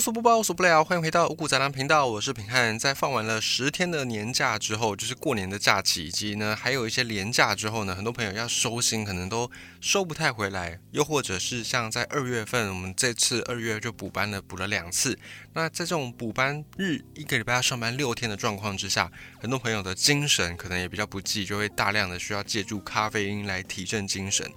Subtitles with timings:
[0.00, 2.78] 无所不包，无所不聊，欢迎回到五谷杂粮频道，我是平汉。
[2.78, 10.80] 在放完了十天的年假之后，就是过年的假期，以及呢还有一些年假之后呢，很多朋友要收心，可能都收不太回来。
[10.92, 15.18] 又或者是像在二月份，我们这次二月就补班了，补了两次。
[15.52, 24.50] 那在这种补班日，一个礼拜要上班六天的状况之下，很多朋友的精神可能也比较不济，就会大量的需要借助咖啡因来提振精神。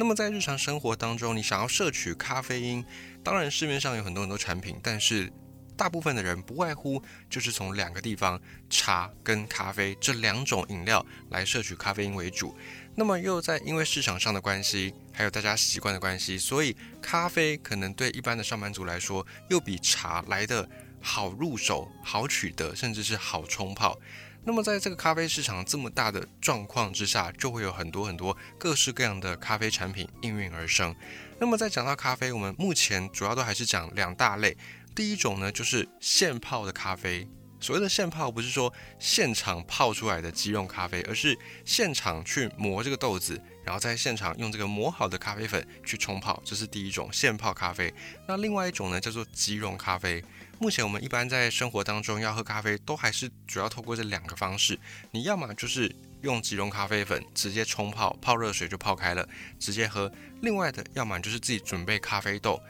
[0.00, 2.84] 那么在日常生活当中，你想要摄取咖啡因，
[3.22, 5.32] 当然市面上有很多很多产品，但是
[5.76, 12.56] 大部分的人不外乎就是从两个地方，茶跟咖啡这两种饮料来摄取咖啡因为主。
[12.96, 20.68] 那么又在因为市场上的关系，还有大家习惯的关系，所以咖啡可能对一般的上班族来说，又比茶来的
[21.00, 23.96] 好入手、好取得，甚至是好冲泡。
[24.44, 30.94] 那么，在这个咖啡市场这么大的状况之下，就会有很多很多各式各样的咖啡产品应运而生。
[31.40, 34.56] 那么，在讲到咖啡，我们目前主要都还是讲两大类。
[34.92, 37.28] 第一种呢，就是现泡的咖啡。
[37.60, 47.92] 所谓的现泡，不是说现场泡出来的即溶咖啡，而是现场去磨这个豆子，然后在现场用这个磨好的咖啡粉去冲泡，这是第一种现泡咖啡。
[48.26, 50.22] 那另外一种呢，叫做即溶咖啡。
[50.60, 54.76] 目前我们一般在生活当中要喝咖啡，都还是主要透过这两个方式。
[55.12, 59.26] 你要么就是用即溶咖啡粉直接冲泡，泡热水就泡开了，
[59.60, 60.10] 直接喝；
[60.42, 62.60] 另外的，要么就是自己准备咖啡豆。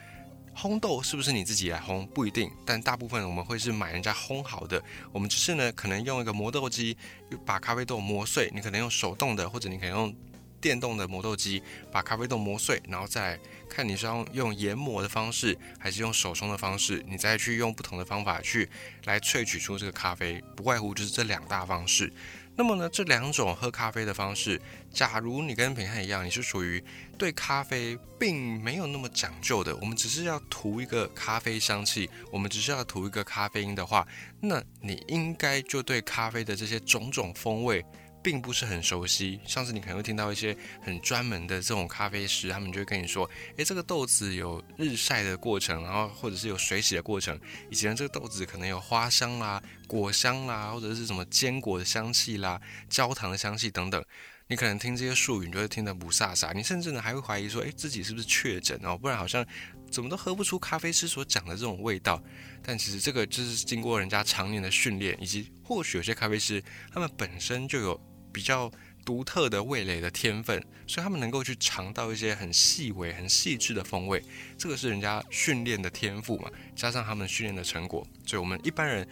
[0.55, 4.79] 烘豆是不是你自己来烘不一定，但大部分我们会是买人家烘好的。
[5.11, 6.95] 我们只是呢，可能用一个磨豆机
[7.43, 8.51] 把咖啡豆磨碎。
[8.53, 10.15] 你可能用手动的，或者你可能用。
[10.61, 18.69] 电动的磨豆机把咖啡豆磨碎，然后再看你是要用研磨的方式，还是用手冲的方式，你再去用不同的方法去
[19.05, 22.11] 来萃取出这个咖啡，不外乎就是这两大方式。
[22.55, 26.83] 那么呢，这两种喝咖啡的方式，假如你跟平汉一样，你是属于
[27.17, 34.05] 对咖啡并没有那么讲究的，我们只是要图一个咖啡香气，我们只是要图一个咖啡因的话，
[34.41, 37.85] 那你应该就对咖啡的这些种种风味。
[38.21, 39.39] 并不是很熟悉。
[39.45, 54.03] 上次你可能会听到一些很专门的这种咖啡师，他们就会跟你说：“诶，这个豆子有日晒的过程，然后或者是有水洗的过程，以及呢这个豆子可能有花香啦、果香啦，或者是什么坚果的香气啦、焦糖的香气等等。”
[54.51, 56.51] 你可能听这些术语，你就会听得不飒飒。
[56.55, 58.97] 你甚至呢还会怀疑说：“诶，自己是不是确诊哦？
[58.97, 59.45] 不然好像
[59.91, 62.19] 怎么都喝不出咖啡师所讲的这种味道。”
[62.65, 68.08] 但其实这个就是经过人家常年的训练，以及或许有些咖啡师他们本身就有。
[68.31, 68.71] 比较
[69.05, 74.23] 独特的味蕾的天分，所以他们能够去尝到一些很细微、很细致的风味，
[74.57, 79.07] 这个是人家训练的天赋嘛，加上他们训练的成果，所以我们一般人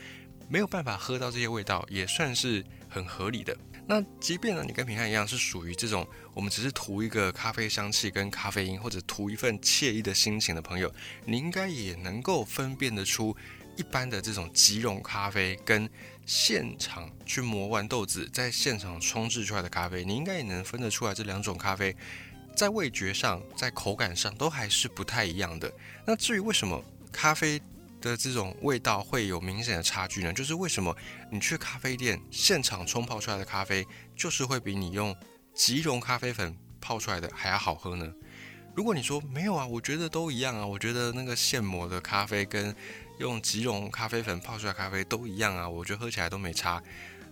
[0.49, 3.57] 没有办法喝到这些味道，也算是很合理的。
[3.87, 10.93] 那即便呢，你跟平汉一样是属于这种，我们只是图一个咖啡香气跟咖啡因，或者图一份惬意的心情的朋友，
[11.25, 13.35] 你应该也能够分辨得出
[13.77, 15.89] 一般的这种即溶咖啡跟。
[16.29, 21.95] 现场去磨完豆子，在现场冲制出来的咖啡，你应该也能分得出来，这两种咖啡
[22.53, 25.71] 在味觉上、在口感上都还是不太一样的。
[26.05, 26.83] 那至于为什么
[27.13, 27.61] 咖啡
[28.01, 30.31] 的这种味道会有明显的差距呢？
[30.33, 30.95] 就是为什么
[31.31, 33.85] 你去咖啡店现场冲泡出来的咖啡，
[34.15, 35.15] 就是会比你用
[35.53, 38.11] 即溶咖啡粉泡出来的还要好喝呢？
[38.75, 42.75] 如果你说没有啊，我觉得都一样啊，我觉得那个现磨的咖啡跟
[43.17, 46.81] 用即溶咖啡粉泡出来咖啡都一样啊，我觉得喝起来都没差。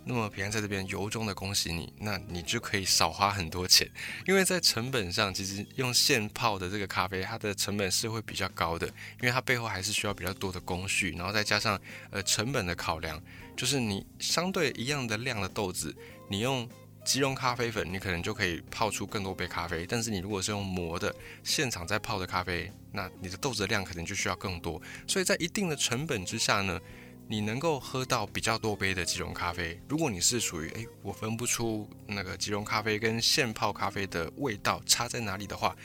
[0.05, 3.89] 那么平安在这边由衷的恭喜你，那你就可以少花很多钱，
[4.27, 11.79] 因为在成本上，其实用现泡的这个咖啡，它的成本是会比较高的，因为它背后还是需要比较多的工序，然后再加上
[12.11, 13.21] 呃成本的考量，
[13.57, 15.95] 就是你相对一样的量的豆子，
[16.29, 16.69] 你用。
[17.07, 19.85] 即溶咖啡粉，你可能就可以泡出更多杯咖啡。
[19.85, 24.81] 但是你如果是用磨的现场在泡的咖啡，那你的豆子的量可能就需要更多。
[25.05, 26.81] 所以在一定的成本之下呢，
[27.28, 29.80] 你能够喝到比较多杯的即溶咖啡。
[29.88, 35.75] 如果你是属于诶，我分不出那个即溶咖啡跟现泡咖啡的味道差在哪里的话，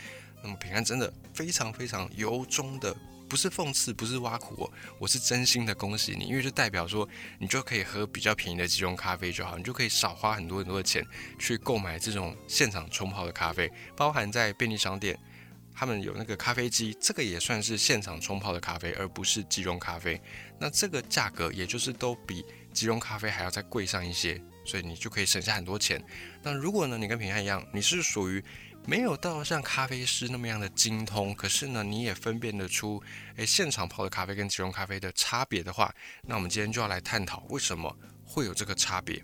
[0.42, 2.94] 那么平安真的非常非常由衷的。
[3.26, 11.06] 不是讽刺，不是挖苦我，我是真心的恭喜你，因为就代表说你就可以喝比较便宜的即溶咖啡就好，你就可以少花很多很多的钱
[11.38, 15.16] 去购买这种现场冲泡的咖啡，包含在便利商店，
[15.80, 20.20] 他们有那个咖啡机，这个也算是现场冲泡的咖啡，而不是即溶咖啡。
[20.58, 26.04] 那这个价格也就是都比即溶咖啡还要再贵上一些，所以你就可以省下很多钱。
[26.42, 28.44] 那如果呢，你跟平安一样，你是属于。
[28.86, 33.00] 没有到像咖啡师那么样的精通，可是呢，你也分辨得出，
[33.36, 37.94] 诶，现场泡的咖啡跟即溶咖啡的差别的话，那我们今天就要来探讨为什么
[38.24, 39.22] 会有这个差别。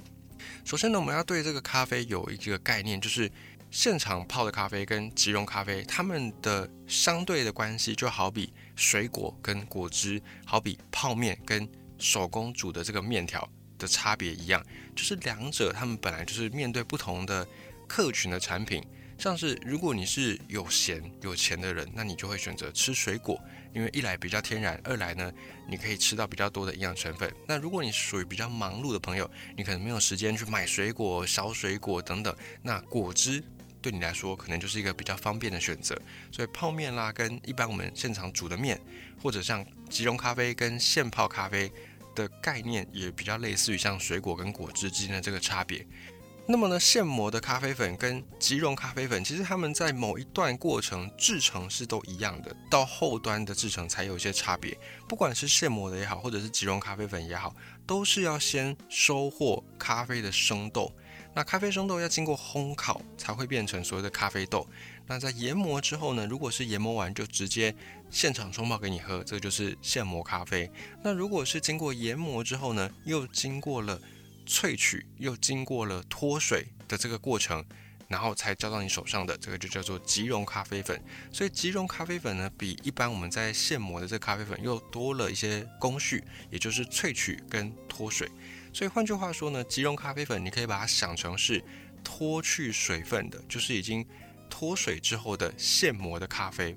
[0.63, 3.33] 首先呢，我们要对这个咖啡有一个概念，就是
[3.77, 11.69] 现场泡的咖啡跟即溶咖啡，它们的相对的关系就好比水果跟果汁，好比泡面跟
[11.99, 13.47] 手工煮的这个面条
[13.79, 14.65] 的差别一样，
[14.95, 17.47] 就是两者他们本来就是面对不同的
[17.87, 18.83] 客群的产品。
[19.19, 23.39] 像是如果你是有闲有钱的人，那你就会选择吃水果，
[23.75, 25.31] 因为一来比较天然，二来呢
[25.69, 27.31] 你可以吃到比较多的营养成分。
[27.47, 33.45] 那如果你属于比较忙碌的朋友，你可能没有时间去买水果、削水果等等，那果汁
[33.87, 35.97] 对你来说可能就是一个比较方便的选择。
[36.33, 38.81] 所以泡面啦，跟一般我们现场煮的面，
[39.23, 41.71] 或者像即溶咖啡跟现泡咖啡
[42.17, 45.87] 的概念，也比较类似于像水果跟果汁之间的这个差别。
[46.49, 54.77] 那么呢，现磨的咖啡粉跟即溶咖啡粉，其实它们在某一段过程制成是都一样的，到后端的制成才有一些差别。
[55.09, 57.55] 不管是现磨的也好，或者是即溶咖啡粉也好，
[57.87, 60.93] 都是要先收获咖啡的生豆。
[61.37, 64.67] 那咖啡生豆要经过烘烤才会变成所谓的咖啡豆。
[65.07, 67.75] 那在研磨之后呢，如果是研磨完就直接
[68.11, 70.71] 现场冲泡给你喝，这个就是现磨咖啡。
[71.05, 74.01] 那如果是经过研磨之后呢，又经过了
[74.47, 77.63] 萃取又经过了脱水的这个过程，
[78.09, 80.99] 然后才交到你手上的，这个就叫做即溶咖啡粉。
[81.31, 88.27] 所以即溶咖啡粉呢，比一般我们在现磨的这咖啡粉又多了一些工序，也就是萃取跟脱水。
[88.77, 91.65] 所以换句话说呢，即溶咖啡粉你可以把它想成是
[92.05, 94.07] 脱去水分的，就是已经
[94.51, 96.77] 脱水之后的现磨的咖啡。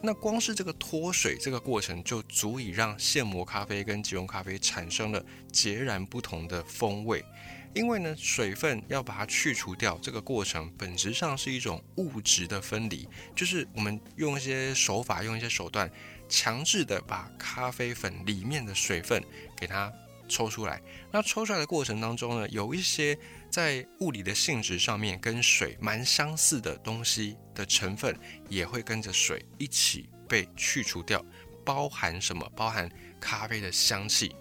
[0.00, 7.24] 那光是这个脱水这个过程，就足以让现磨咖啡跟即溶咖啡产生了截然不同的风味。
[7.72, 15.88] 因为呢，水分要把它去除掉，这个过程本质上是一种物质的分离，就是我们用一些手法，用一些手段，
[16.28, 19.22] 强制的把咖啡粉里面的水分
[19.56, 19.90] 给它
[20.32, 20.80] 抽出来。
[21.12, 23.18] 那抽出来的过程当中呢，有一些。
[23.52, 28.18] 在物理的性质上面，跟水蛮相似的东西的成分，
[28.48, 31.22] 也会跟着水一起被去除掉。
[31.62, 32.50] 包含什么？
[32.56, 32.90] 包含
[33.20, 34.34] 咖啡的香气。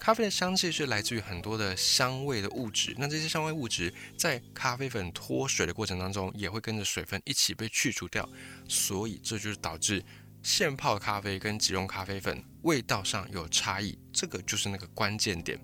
[0.00, 2.94] 咖啡的香气是来自于很多的香味的物质。
[2.96, 8.26] 那这些香味物质在咖啡粉脱水的过程当中，也会跟着水分一起被去除掉。
[8.66, 10.02] 所以这就是导致
[10.44, 13.98] 现泡咖啡跟即溶咖啡粉味道上有差异。
[14.12, 15.58] 这个就是那个关键点。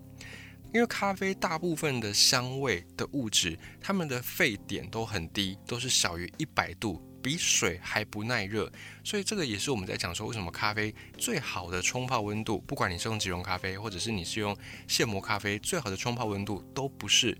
[0.73, 8.71] 因为咖啡大部分的香味的物质，它们的沸点都很低，都是小于一百度，比水还不耐热。
[9.03, 14.57] 所以这个也是我们在讲说，为什么咖啡最好的冲泡温度，不管你是用即溶咖啡，或者是你是用
[14.87, 17.37] 现磨咖啡，最好的冲泡温度都不是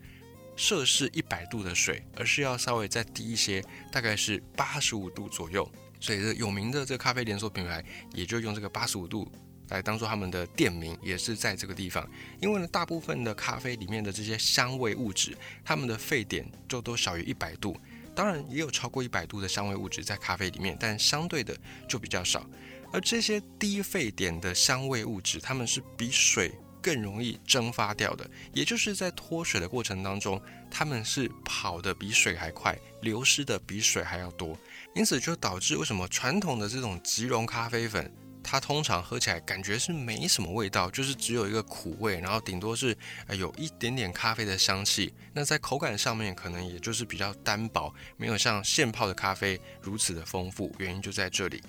[0.56, 5.68] 摄氏一百度的水，而是要稍微再低一些，大概是八十五度左右。
[6.02, 7.82] 所以这有名的这个咖啡连锁品牌，
[8.14, 9.32] 也就用这个八十五度。
[9.70, 12.06] 来当做他们的店名，也是在这个地方。
[12.42, 15.34] 因为呢，大部分的咖啡里面的这些香味物质，
[15.64, 17.78] 它们的沸点就都小于一百度。
[18.14, 21.58] 当然，也有超过一百度的香味物质在咖啡里面，但相对的
[21.88, 22.46] 就比较少。
[22.92, 26.52] 而这些低沸点的香味物质，它们是比水
[26.82, 34.58] 更容易蒸发掉的，也就是在脱水的过程当中，它们是跑得比水还快，流失的比水还要多。
[34.96, 38.12] 因此就导致为什么传统的这种即溶咖啡粉。
[38.44, 42.98] 它通常喝起来感觉是没什么味道，就是只有一个苦味，然后顶多是
[43.28, 45.14] 呃有一点点咖啡的香气。
[45.32, 50.74] 那在口感上面可能也就是比较单薄，没有像现泡的咖啡如此的丰富。
[50.80, 51.62] 原因就在这里。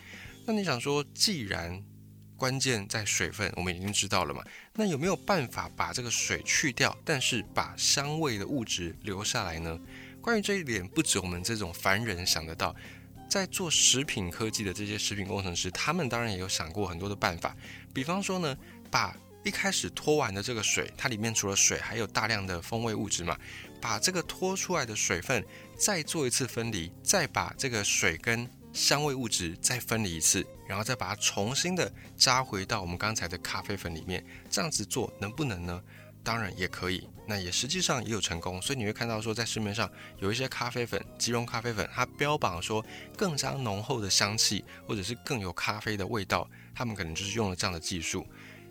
[0.46, 1.78] 那你想说，既然
[2.42, 4.42] 关键在水分，我们已经知道了嘛？
[4.74, 9.78] 那有没有办法把这个水去掉，但是把香味的物质留下来呢？
[10.20, 12.74] 关于这一点，不止我们这种凡人想得到。
[13.30, 17.56] 在做食品科技的这些食品工程师，他们当然也有想过很多的办法。
[17.94, 18.58] 比方说呢，
[18.90, 23.38] 把一开始脱完的这个水，它里面除了水，还有大量的风味物质嘛，
[23.80, 25.46] 把这个脱出来的水分
[25.78, 35.82] 再做一次分离，再把这个水跟香味物质再分离一次，然后再把它重新的加回到我们刚才的咖啡粉里面，这样子做能不能呢？
[36.24, 42.84] 当然也可以，那也实际上也有成功，所以你会看到说，在市面上有一些咖啡粉，即溶咖啡粉，它标榜说
[43.16, 48.24] 更加浓厚的香气，或者是更有咖啡的味道，他们可能就是用了这样的技术。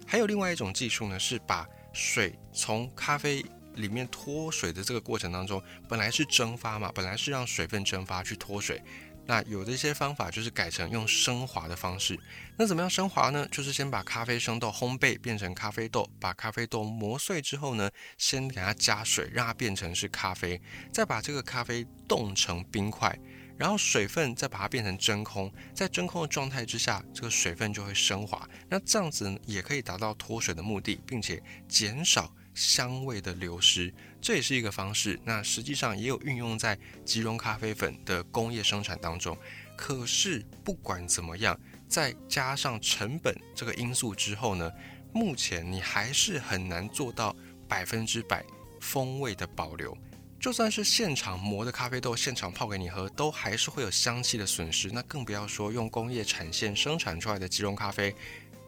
[0.08, 8.82] 还有另外一种技术呢，是把水从咖啡里面脱水的这个过程当中，本来是蒸发嘛，本来是让水分蒸发去脱水。
[9.26, 12.20] 那有的一些方法就是改成用升华的方式。
[12.58, 13.48] 那怎么样升华呢？
[13.52, 20.62] 就是先把咖啡生豆烘焙变成咖啡豆，把咖啡豆磨碎之后呢，先给它加水，让它变成是咖啡，
[20.92, 23.18] 再把这个咖啡冻成冰块，
[23.58, 28.48] 然后水分再把它变成真空，在真空的状态之下，这个水分就会升华。
[28.70, 32.34] 那这样子也可以达到脱水的目的，并且减少。
[32.54, 35.20] 香味的流失，这也是一个方式。
[35.26, 39.38] 那实际上也有运用在即溶咖啡粉的工业生产当中。
[39.76, 44.72] 可是不管怎么样，再加上成本这个因素之后呢，
[45.12, 47.36] 目前你还是很难做到
[47.68, 48.46] 百分之百
[48.80, 49.98] 风味的保留。
[50.40, 54.90] 就算是现场磨的咖啡豆，现场泡给你喝，都还是会有香气的损失。
[54.92, 58.16] 那更不要说用工业产线生产出来的即溶咖啡，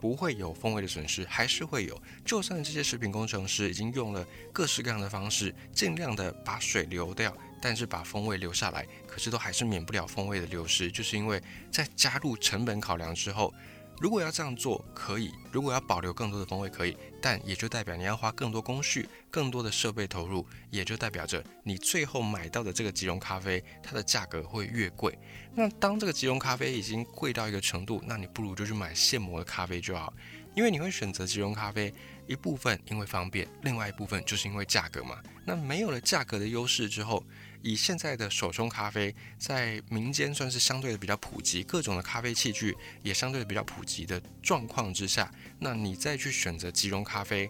[0.04, 1.98] 不会有风味的损失，还是会有。
[2.26, 11.42] 就算这些食品工程师已经用了各式各样的方式，尽量的把水流掉，但是把风味留下来，可是都还是免不了风味的流失，就是因为
[11.72, 13.54] 在加入成本考量之后。
[14.00, 25.18] 如果要这样做可以，如果要保留更多的风味可以，但也就代表你要花更多工序、更多的设备投入，也就代表着你最后买到的这个即溶咖啡，它的价格会越贵。
[25.56, 30.12] 那当这个即溶咖啡已经贵到一个程度，那你不如就去买现磨的咖啡就好，
[30.56, 31.94] 因为你会选择即溶咖啡，
[32.28, 35.22] 一部分因为方便，另外一部分就是因为价格嘛。
[35.46, 37.24] 那没有了价格的优势之后，
[37.64, 47.50] 以现在的手冲咖啡在民间算是相对的比较普及，各种的咖啡器具也相对的比较普及的状况之下，那你再去选择即溶咖啡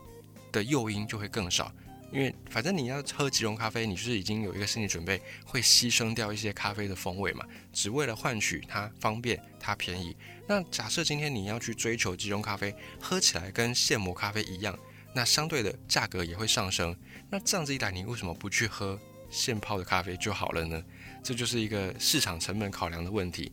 [0.52, 1.74] 的诱因就会更少，
[2.12, 7.44] 因为反正你要喝即溶咖啡，你就是已经有一个心理准备，会牺牲掉一些咖啡的风味嘛，
[7.74, 10.16] 只为了换取它方便、它便宜。
[10.48, 14.78] 那假设今天你要去追求即溶咖啡，喝起来跟现磨咖啡一样，
[15.16, 16.96] 那相对的价格也会上升。
[17.32, 19.00] 那这样子一来，你为什么不去喝？
[19.34, 20.82] 现泡的咖啡就好了呢，
[21.24, 23.52] 这就是一个市场成本考量的问题。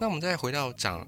[0.00, 1.06] 那我们再回到讲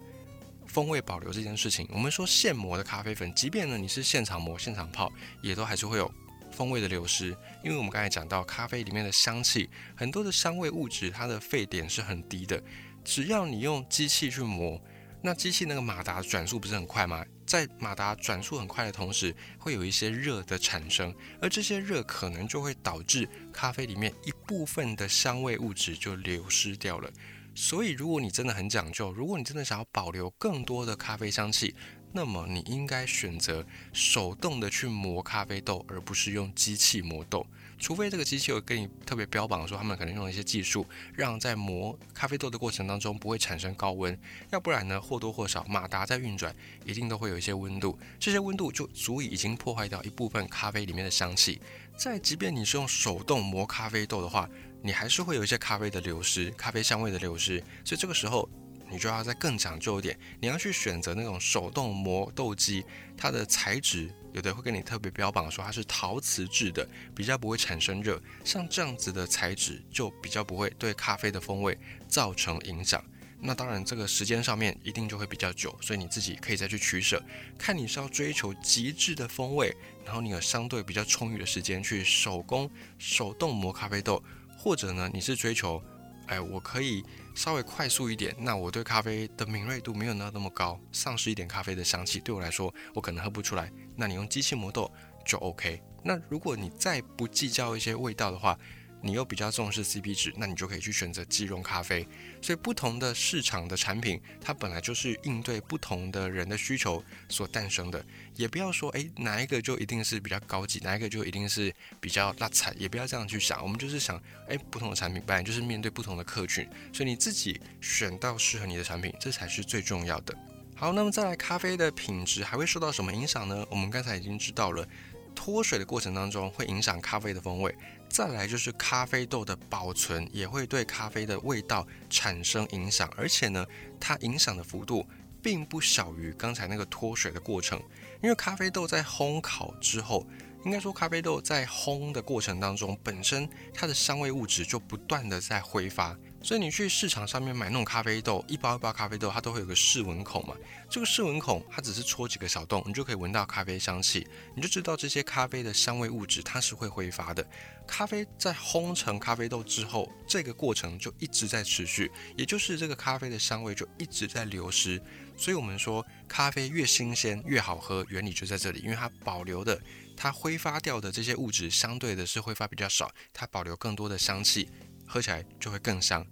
[0.66, 5.10] 风味保留这件事情，我们说现磨的咖啡粉，即便呢你是现场磨、现场泡，
[5.42, 6.12] 也都还是会有
[6.52, 7.34] 风味的流失。
[7.64, 12.62] 因为我们刚才讲到，咖啡里面的香气，很多的香味物质，它的沸点是很低的，
[13.02, 14.78] 只要你用机器去磨。
[15.22, 17.24] 那机器那个马达转速不是很快吗？
[17.50, 27.10] 在马达转速很快的同时，会有一些热的产生，而这些热可能就会导致咖啡里面一部分的香味物质就流失掉了。
[27.52, 31.74] 所以，如果你真的很讲究，如果你真的想要保留更多的咖啡香气，
[32.12, 37.44] 那么你应该选择手动的去磨咖啡豆，而不是用机器磨豆。
[37.80, 44.16] 除非这个机器有跟你特别标榜说，他们可能用了一些技术，让在磨咖啡豆的过程当中不会产生高温，
[44.50, 51.60] 要不然呢或多或少马达在运转，一定都会有一些温度，这些温度就足以已经破坏掉一部分咖啡里面的香气。
[51.96, 54.48] 再即便你是用手动磨咖啡豆的话，
[54.82, 57.58] 你还是会有一些咖啡的流失，咖啡香味的流失。
[57.84, 58.48] 所以这个时候。
[58.90, 62.84] 你就要再更讲究一点，你要去选择那种手动磨豆机，
[63.16, 71.78] 它的材质有的会跟你特别标榜说它是陶瓷制的，比较不会产生热，像这样子的材质就比较不会对咖啡的风味
[72.08, 73.02] 造成影响。
[73.42, 77.22] 那当然这个时间上面一定就会比较久，所以你自己可以再去取舍，
[77.56, 84.22] 看你是要追求极致的风味，然后你有相对比较充裕的时间去手工手动磨咖啡豆，
[84.58, 85.82] 或者呢你是追求。
[86.30, 93.68] 哎，我可以稍微快速一点，那我对咖啡的敏锐度没有那那么高，丧失一点咖啡的香气，对我来说我可能喝不出来。
[93.96, 94.88] 那你用机器磨豆
[95.26, 95.82] 就 OK。
[96.04, 98.56] 那如果你再不计较一些味道的话，
[99.02, 102.06] 你又比较重视 CP 值，那你就可以去选择即溶咖啡。
[102.42, 108.04] 所以不同的市场的产品，它本来就是应对不同的人的需求所诞生的。
[108.36, 113.62] 也不要说，诶哪一个就一定是比较高级，哪一个就一定是比较拉彩，也不要这样去想。
[113.62, 120.34] 我们就是想，诶不同的产品本来就是面对不同的客群，所以你自己选到适合你的产品，这才是最重要的。
[120.74, 123.66] 好，那么再来，咖啡的品质还会受到什么影响呢？
[123.70, 124.86] 我们刚才已经知道了。
[125.32, 127.74] 脱水的过程当中会影响咖啡的风味，
[128.10, 133.64] 再来就是咖啡豆的保存也会对咖啡的味道产生影响，而且呢，
[134.00, 135.08] 它影响的幅度
[135.40, 137.80] 并不小于刚才那个脱水的过程，
[138.20, 140.26] 因为咖啡豆在烘烤之后，
[140.64, 146.18] 应该说咖啡豆在烘的过程当中，本身它的香味物质就不断的在挥发。
[146.42, 150.54] 所以你去市场上面买那种咖啡豆，一包一包咖啡豆，它都会有个试闻孔嘛。
[150.88, 157.46] 这个试闻孔它只是戳几个小洞，你就可以闻到咖啡香气，你就知道这些咖啡的香味物质它是会挥发的。
[157.86, 165.00] 咖啡在烘成咖啡豆之后，这个过程就一直在持续，也就是这个咖啡的香味就一直在流失。
[165.36, 169.80] 所以我们说咖啡越新鲜越好喝，原理就在这里，因为它保留的
[170.16, 174.70] 它挥发掉的这些物质相对的是挥发比较少，它保留更多的香气。
[175.10, 176.24] 喝起来就会更香。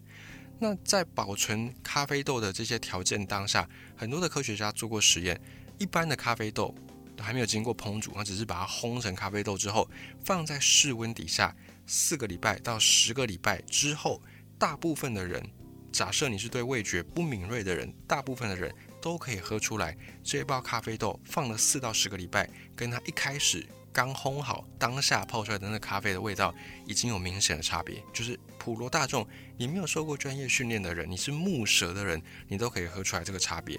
[0.61, 5.41] 那在保存咖啡豆的这些条件当下，很多的科学家做过实验。
[5.79, 6.75] 一般的咖啡豆
[7.19, 9.89] 还没有经过烹煮，它只是把它烘成咖啡豆之后，
[10.25, 11.55] 放在室温底下
[11.87, 14.23] 四个礼拜到十个礼拜之后，
[14.59, 15.45] 大部分的人，
[15.93, 23.65] 假设你是对味觉不敏锐的人，大部分的人都可以喝出来，这一包咖啡豆放了四到十个礼拜，跟它一开始。
[23.93, 26.55] 刚烘好，当下泡出来的那咖啡的味道
[26.87, 28.03] 已经有明显的差别。
[28.13, 29.27] 就是普罗大众，
[29.57, 33.79] 你没有受过专业训练的人，你是木舌的人，你都可以喝出来这个差别。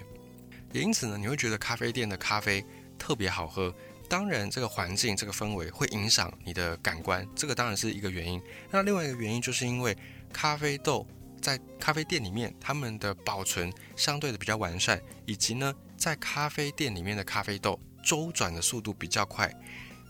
[0.72, 2.64] 也因此呢，你会觉得咖啡店的咖啡
[2.98, 3.74] 特别好喝。
[4.08, 8.42] 当然，这个环境、这个氛围会影响你的感官，这个当然是一个原因。
[8.70, 9.96] 那另外一个原因就是因为
[10.32, 11.06] 咖啡豆
[11.40, 19.48] 在咖啡店里面，他们的保存相对的比较完善，以及呢，在咖啡店里面的咖啡豆周转的速度比较快。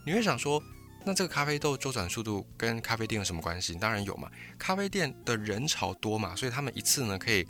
[0.03, 0.61] 你会想说，
[1.05, 3.75] 那这个咖啡豆周转速度跟咖啡店有什么关系？
[3.75, 7.47] 当然有嘛，咖啡店的人潮多嘛，所以他们一次呢可以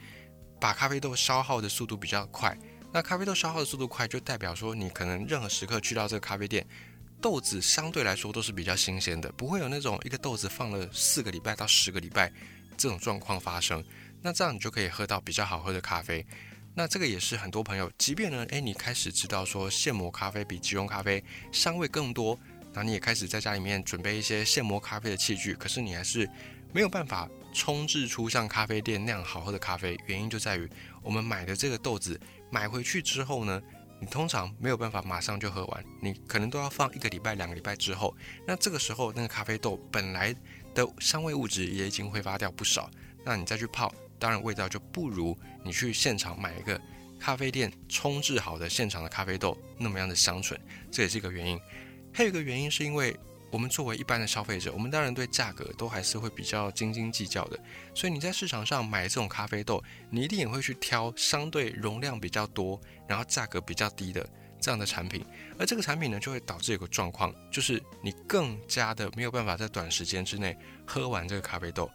[0.59, 2.57] 把咖啡豆消耗的速度比较快。
[2.93, 6.67] 那咖啡豆消耗的速度快，就代表说你可能任何时刻去到这个咖啡店，
[7.21, 12.31] 豆子相对来说都是比较新鲜的，不会有那种一个豆子放了四个礼拜到十个礼拜
[12.75, 13.81] 这种状况发生。
[14.21, 16.25] 那这样你就可以喝到比较好喝的咖啡。
[16.73, 22.39] 那这个也是很多朋友，即便呢，诶，你开始知道说现磨咖啡比即溶咖啡香味更多，
[22.73, 26.29] 那你也开始在家里面准备一些现磨咖啡的器具，可是你还是
[26.73, 29.99] 没有办法冲制出像咖啡店那样好喝的咖啡。
[30.07, 30.69] 原因就在于
[31.01, 32.19] 我们买的这个豆子。
[32.49, 33.61] 买回去之后呢，
[33.99, 38.13] 你通常没有办法马上就喝完，你可能都要放一个礼拜、两个礼拜之后。
[38.45, 40.35] 那这个时候，那个咖啡豆本来
[40.73, 42.91] 的香味物质也已经挥发掉不少，
[43.23, 46.79] 那你再去泡，当然味道就不如你去现场买一个
[47.19, 50.57] 咖啡店冲制好的现场的咖啡豆那么样的香醇。
[50.89, 51.59] 这也是一个原因。
[52.13, 53.17] 还有一个原因是因为。
[53.53, 57.59] 我们作为一般的消费者，我们当然对价格都还是会比较斤斤计较的。
[57.93, 64.25] 所以你在市场上买这种咖啡豆，你一定也会去挑相对容量比较多，然后价格比较低的
[64.61, 65.25] 这样的产品。
[65.59, 71.91] 而这个产品呢，就会导致一个状况，就是你更加的没有办法在短时间之内喝完这个咖啡豆。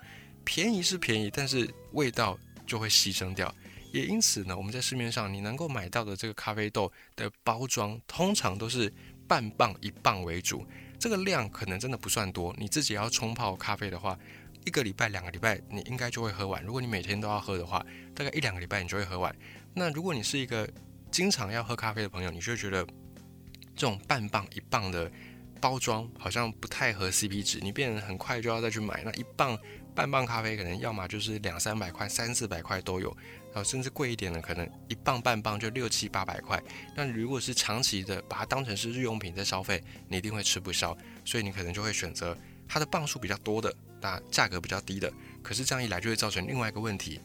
[0.47, 3.53] 便宜是便宜，但是味道就会牺牲掉。
[3.93, 8.93] 也因此呢，我们在市面上你能够买到的这个咖啡豆的包装，通常都是
[9.27, 10.65] 半磅一磅为主。
[10.99, 14.19] 这个量可能真的不算多，你自己要冲泡咖啡的话，
[14.65, 16.63] 一个礼拜、两个礼拜你应该就会喝完。
[16.63, 17.85] 如果你每天都要喝的话，
[18.15, 19.35] 大概一两个礼拜你就会喝完。
[19.75, 20.69] 那如果你是一个
[21.11, 22.87] 经常要喝咖啡的朋友，你就觉得
[23.75, 25.11] 这种半磅一磅的
[25.61, 29.57] 包装好像不太合 CP 值，你变很快就要再去买那一磅
[29.97, 33.09] 半磅咖啡，可能要么就是两三百块、三四百块都有。
[33.47, 36.63] 然后，甚至贵一点的，可能一磅半磅就六七八百块。
[36.95, 40.95] 那如果是长期的，把它当成是日用品在消费，你一定会吃不消。
[41.25, 42.37] 所以你可能就会选择
[42.69, 45.11] 它的磅数比较多的，那价格比较低的。
[45.43, 47.19] 可是这样一来，就会造成另外一个问题，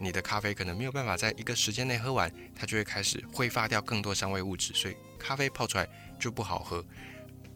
[0.00, 6.84] 你的咖啡可能没有办法在一个时间内喝完，它就会开始挥发掉更多香味物质，所以咖啡泡出来就不好喝。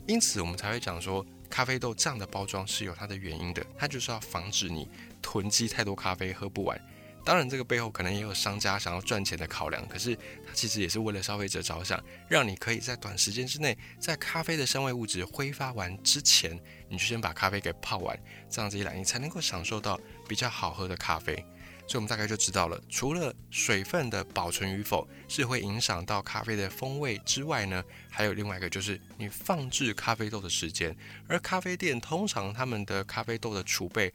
[0.06, 4.88] 因此，我们才会讲说，咖啡豆这样的包装是有它的原因的，它就是要防止你
[5.20, 6.80] 囤积太多咖啡喝不完。
[7.22, 16.58] 当然，这个背后可能也有商家想要赚钱的考量，可是它其实也是为了消费者着想，让你可以在短时间之内，在咖啡的香味物质挥发完之前，
[16.88, 21.44] 你就先把咖啡给泡完，这样子一来，你才能够享受到比较好喝的咖啡。
[21.90, 34.14] 所以，我们大概就知道了，除了水分的保存与否是会影响到咖啡的风味之外呢，还有另外一个就是你放置咖啡豆的时间，而咖啡店通常他们的咖啡豆的储备。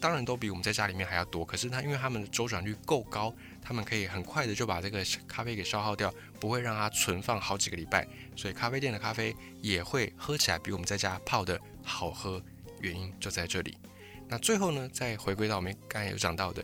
[0.00, 12.42] 当然都比我们在家里面还要多，可是它因为它们的周转率够高，他们可以很快的就把这个咖啡给消耗掉，不会让它存放好几个礼拜，所以咖啡店的咖啡也会喝起来比我们在家泡的好喝，
[12.80, 13.78] 原因就在这里。
[14.28, 16.62] 那最后呢，再回归到我们刚才有讲到的，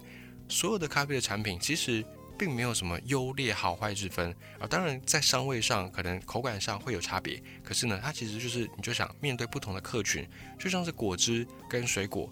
[0.51, 2.05] 所有的咖啡的产品其实
[2.37, 12.31] 并没有什么优劣好坏之分啊，当然在香味上可能口感上会有差别，可是呢，它其实就是你就想面对不同的客群，就像是果汁跟水果。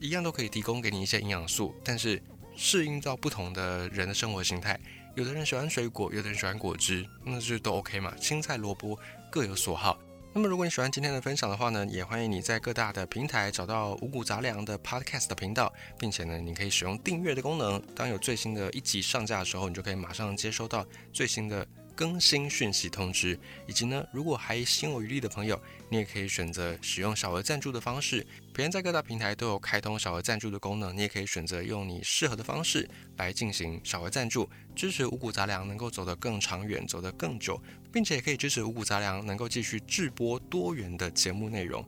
[0.00, 2.22] 一样都可以提供给你一些营养素，但是
[2.56, 4.80] 适应到不同的人的生活形态。
[5.14, 8.14] 有的人喜欢水果，有的人喜欢果汁，那就都 OK 嘛。
[8.16, 8.98] 青菜萝卜
[9.30, 9.98] 各有所好。
[10.32, 17.82] 那么如果你喜欢今天的分享的话呢，也欢迎你在各大的平台找到五谷杂粮的 Podcast 频道，并且呢，你可以使用订阅的功能。
[17.96, 21.66] 当有最新的一集上架的时候，你就可以马上接收到最新的。
[21.92, 28.26] 更新讯息通知，以及呢，如果还心有余力的朋友，你也可以选择使用小额赞助的方式。
[28.60, 34.46] 别人在各大平台都有开通小额赞助的功能，你也可以选择用你适合的方式来进行小额赞助，
[34.76, 37.58] 支持五谷杂粮能够走得更长远，走得更久，
[37.90, 41.82] 并且也可以支持五谷杂粮能够继续制播多元的节目内容。